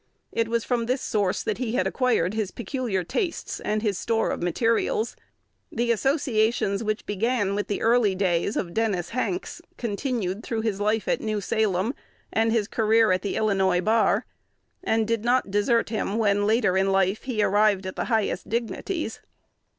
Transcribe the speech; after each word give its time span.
It 0.31 0.47
was 0.47 0.63
from 0.63 0.87
this 0.87 0.99
source 1.03 1.43
that 1.43 1.59
he 1.59 1.73
had 1.73 1.85
acquired 1.85 2.33
his 2.33 2.49
peculiar 2.49 3.03
tastes 3.03 3.59
and 3.59 3.83
his 3.83 3.99
store 3.99 4.31
of 4.31 4.41
materials. 4.41 5.15
The 5.71 5.91
associations 5.91 6.83
which 6.83 7.05
began 7.05 7.53
with 7.53 7.67
the 7.67 7.83
early 7.83 8.15
days 8.15 8.57
of 8.57 8.73
Dennis 8.73 9.09
Hanks 9.09 9.61
continued 9.77 10.41
through 10.43 10.61
his 10.61 10.79
life 10.81 11.07
at 11.07 11.21
New 11.21 11.39
Salem 11.39 11.93
and 12.33 12.51
his 12.51 12.67
career 12.67 13.11
at 13.11 13.21
the 13.21 13.35
Illinois 13.35 13.79
Bar, 13.79 14.25
and 14.83 15.07
did 15.07 15.23
not 15.23 15.51
desert 15.51 15.89
him 15.89 16.17
when, 16.17 16.47
later 16.47 16.75
in 16.75 16.91
life, 16.91 17.25
he 17.25 17.43
arrived 17.43 17.85
at 17.85 17.95
the 17.95 18.05
highest 18.05 18.49
dignities. 18.49 19.21